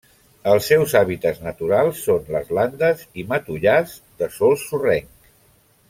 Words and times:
Els 0.51 0.69
seus 0.71 0.95
hàbitats 0.99 1.43
naturals 1.47 2.01
són 2.07 2.25
les 2.37 2.49
landes 2.61 3.05
i 3.23 3.27
matollars 3.35 3.95
de 4.23 4.31
sòl 4.39 4.57
sorrenc. 4.67 5.31